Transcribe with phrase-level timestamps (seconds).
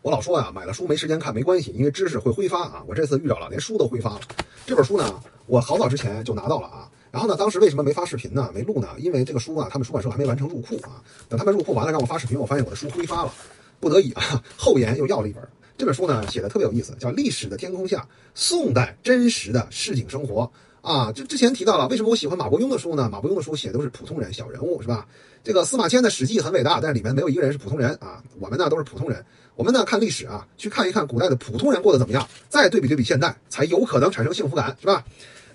[0.00, 2.84] 我老说呀，买了书没时间看没关系，因为知识会挥发啊。
[2.86, 4.20] 我这次遇着了，连书都挥发了。
[4.64, 6.88] 这本书呢，我好早之前就拿到了啊。
[7.10, 8.50] 然后呢，当时为什么没发视频呢？
[8.54, 8.88] 没录呢？
[8.98, 11.02] 因为这个书啊，他们出版社还没完成入库啊。
[11.28, 13.32] 等他们入库完了，让我发视频，我发现我的书挥发了，
[13.80, 15.42] 不得已啊，后延又要了一本。
[15.76, 20.42] 这本书呢，写的特别有意思，叫《历史的天空下：宋代真实的市井生活》
[20.80, 21.12] 啊。
[21.12, 23.08] 这之前提到了，为什么我喜欢马伯庸的书呢？
[23.10, 25.06] 马伯庸的书写的都是普通人、小人物，是吧？
[25.44, 28.22] 这个司马迁的《史记》很伟大，但是里面没有一个人是普通人啊。
[28.40, 35.04] 我们呢都是普通人，我们呢看历史啊，去看一看古代的普通人过得怎么样，再对比对比现代，才有可能产生幸福感，是吧？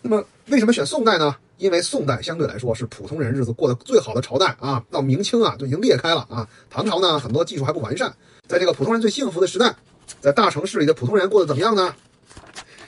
[0.01, 1.35] 那么为什么选宋代呢？
[1.57, 4.83] 因为宋代相对来说是普通人日子过得最好的朝代啊。
[4.89, 6.45] 到明清啊就已经裂开了啊。
[6.69, 8.13] 唐朝呢很多技术还不完善，
[8.47, 9.73] 在这个普通人最幸福的时代，
[10.19, 11.93] 在大城市里的普通人过得怎么样呢？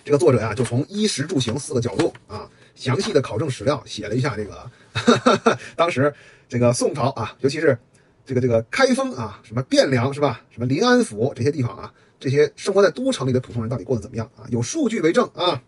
[0.06, 4.72] 这个作者呀就从衣食住行四个角度啊，详细的考证史料，写了一下这个
[5.76, 6.14] 当时。
[6.48, 7.76] 这个宋朝啊，尤其是
[8.24, 10.44] 这个这个开封啊，什么汴梁是吧？
[10.52, 14.46] 什么临安府这些地方啊，这些生活在都城里的普通人到底过得怎么样啊？
[14.52, 15.60] 有数据为证啊。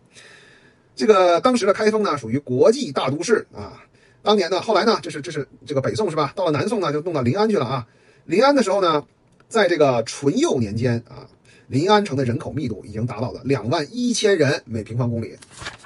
[0.94, 3.82] 这个当时的开封呢，属于国际大都市啊。
[4.22, 6.32] 当年呢，后来呢，这是这是这个北宋是吧？
[6.36, 7.88] 到了南宋呢，就弄到临安去了啊。
[8.26, 9.04] 临安的时候呢，
[9.48, 11.26] 在这个淳佑年间啊，
[11.68, 15.36] 临安城的人口密度已经达到了两万一千人每平方公里，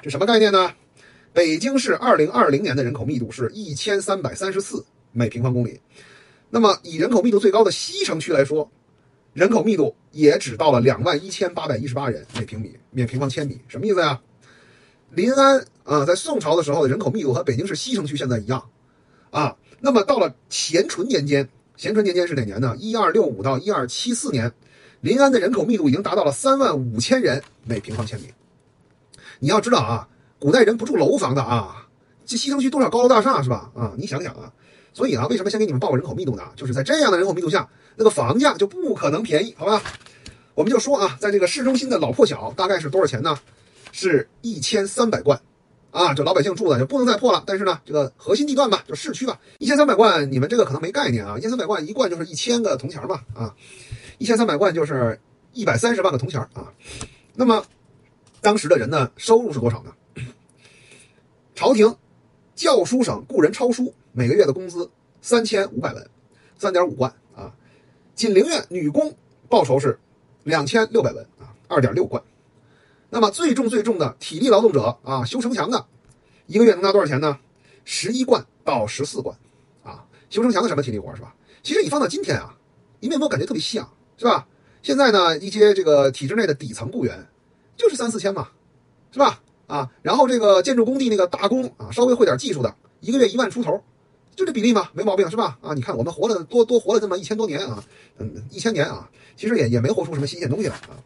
[0.00, 0.72] 这什么概念呢？
[1.32, 5.80] 北京市二零二零年的人口密度是一千三百三十四每平方公里，
[6.50, 8.70] 那么以人口密度最高的西城区来说，
[9.32, 14.20] 人口密度也只到了两万一千八百一十八人每平米每平方千米，什么意思呀？
[15.10, 18.68] 临安啊，在宋朝的时候的人口密度和北京市西城区现在一样
[19.30, 19.56] 啊。
[19.80, 22.76] 那么到了咸淳年间，咸淳年间是哪年呢？
[22.78, 24.52] 一二六五到一二七四年，
[25.02, 28.28] 临安的人口密度已经达到了三万五千人每平方千米。
[29.38, 30.08] 你要知道啊。
[30.38, 31.86] 古代人不住楼房的啊，
[32.26, 33.70] 这西城区多少高楼大厦是吧？
[33.76, 34.52] 啊，你想想啊，
[34.92, 36.42] 所以啊，为什么先给你们报个人口密度呢？
[36.56, 39.80] 就是在这样的人口密度下，那个房价就不可能便宜，好吧？
[40.54, 43.38] 我们就说啊，在这个市中心的老破小，大概是多少钱呢？
[43.92, 45.40] 是一千三百贯，
[45.92, 47.44] 啊，这老百姓住的就不能再破了。
[47.46, 53.54] 但是呢，这个核心地段吧，就市区吧，一千三百贯，你们这个可能没概念啊，一千三百贯一贯就是一千个铜钱吧，啊，
[54.22, 55.18] 一千三百贯就是
[55.52, 56.72] 一百三十万个铜钱啊。
[57.34, 57.66] 那么
[58.40, 59.92] 当时的人呢，收入是多少呢？
[61.56, 61.96] 朝廷
[62.54, 64.88] 教书省雇人抄书，每个月的工资
[65.20, 66.10] 三千五百文，
[66.56, 67.52] 三点五贯啊。
[68.14, 69.12] 锦陵院女工
[69.48, 69.98] 报酬是
[70.44, 72.22] 两千六百文啊，二点六贯。
[73.10, 75.84] 那么最重最重的体力劳动者啊，修城墙的，
[76.46, 77.40] 一个月能拿多少钱呢？
[77.84, 79.36] 十一贯到十四贯
[79.82, 80.06] 啊。
[80.30, 81.34] 修城墙的什么体力活是吧？
[81.64, 82.56] 其实你放到今天啊，
[83.00, 84.46] 你有没有感觉特别像是吧？
[84.82, 87.26] 现在呢，一些这个体制内的底层雇员
[87.76, 88.48] 就是三四千嘛，
[89.12, 89.40] 是吧？
[89.68, 93.82] 啊，然后这个建筑工地那个大工啊，稍微会点技术的，一个月一万出头，
[94.34, 95.58] 就这比例嘛，没毛病是吧？
[95.62, 97.82] 啊，你看我们活了多多活了这么一千多年啊，
[98.18, 100.98] 嗯，一千年啊，其实也也没活出什么新鲜东西来啊。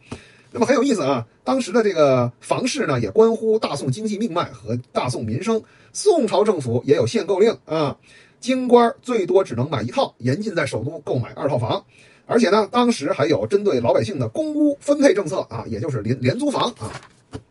[0.51, 5.61] 那么很有意思啊，当时的这个房市呢，也关乎大宋经济命脉和大宋民生。
[5.93, 7.97] 宋朝政府也有限购令啊，
[8.39, 11.85] 京官最多只能买一套，严禁在首都购买二套房。
[12.27, 16.91] 而且呢，当时还有针对老百姓的公屋分配政策啊，也就是廉廉租房啊。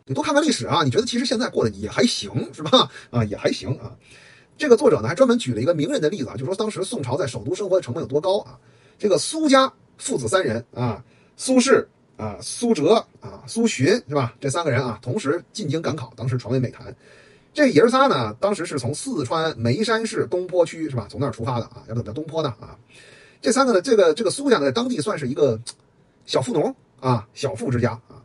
[0.05, 2.89] 你多看看历史啊，你觉得其实现在过得也还行，是吧？
[3.11, 3.91] 啊，也还行啊。
[4.59, 8.59] 这个作者呢还专门举了一个名人的例子啊，就说当时宋朝在首都生活的成本有多高啊。
[8.99, 11.03] 这个苏家父子三人啊，
[11.37, 11.85] 苏轼
[12.17, 14.35] 啊、苏辙啊、苏洵是吧？
[14.41, 16.95] 这三个人啊，同时进京赶考，当时传为美谈。
[17.53, 21.07] 这爷儿仨呢，当时是从四川眉山市东坡区是吧？
[21.11, 22.55] 从那儿出发的啊，要怎么叫东坡呢？
[22.61, 22.77] 啊，
[23.41, 25.61] 这三个呢，这个这个苏家呢，在当地算是一个
[26.25, 28.23] 小富农啊，小富之家啊。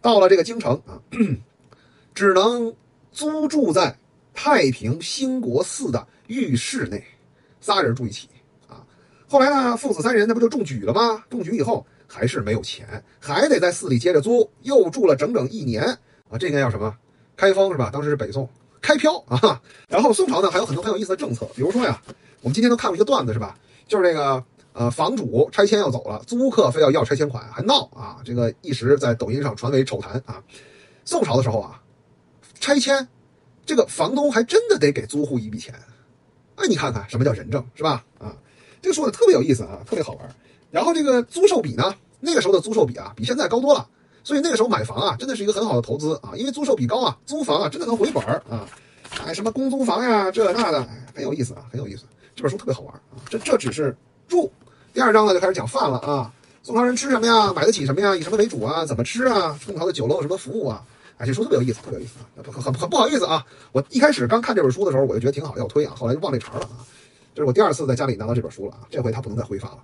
[0.00, 1.00] 到了这个京城啊，
[2.14, 2.74] 只能
[3.10, 3.96] 租住在
[4.34, 7.02] 太平兴国寺的浴室内，
[7.60, 8.28] 仨人住一起
[8.68, 8.84] 啊。
[9.26, 11.24] 后来呢，父子三人那不就中举了吗？
[11.30, 15.82] 中举以后还是没有钱，还得在寺里接着租，又住了整整一年
[16.28, 16.36] 啊。
[16.38, 16.94] 这应该叫什么？
[17.36, 17.90] 开封是吧？
[17.90, 18.46] 当时是北宋
[18.82, 19.62] 开漂啊。
[19.88, 22.02] 然后宋朝呢还有很多很有意思的政策，比如说呀，
[22.42, 23.56] 我们今天都看过一个段子是吧？
[23.86, 24.44] 就是这个。
[24.74, 28.18] 呃，房主拆迁要走了，租客非要要拆迁款，还闹啊！
[28.24, 30.42] 这个一时在抖音上传为丑谈啊。
[31.04, 31.80] 宋朝的时候啊，
[32.58, 33.06] 拆迁，
[33.64, 35.72] 这个房东还真的得给租户一笔钱。
[36.56, 38.04] 哎，你看看什么叫人证是吧？
[38.18, 38.34] 啊，
[38.82, 40.28] 这个说的特别有意思啊，特别好玩。
[40.72, 43.88] 然后这个租售比呢，那个时候的租售比啊，比现在高多了。
[44.24, 48.68] 所以那个时候买房啊，真的是一个很好的投资啊，因为租售比高啊，租房啊真的能回本儿啊。
[49.24, 50.84] 哎，什么公租房呀，这那的，
[51.14, 52.02] 很有意思啊，很有意思。
[52.34, 53.96] 这本书特别好玩啊，这这只是。
[55.04, 57.52] 第二章呢就开始讲饭了啊，宋朝人吃什么呀？
[57.52, 58.16] 买得起什么呀？
[58.16, 58.86] 以什么为主啊？
[58.86, 59.54] 怎么吃啊？
[59.62, 60.82] 宋朝的酒楼有什么服务啊？
[61.18, 62.40] 哎，这书特别有意思，特别有意思啊！
[62.42, 66.80] 很很很不好意思啊，我一开始刚看这本书的时候，我就觉得挺好，要推啊，后来就忘这茬了啊。
[67.34, 69.78] 这是我第二次在家里拿到这本书了啊，这回他不能再挥发了。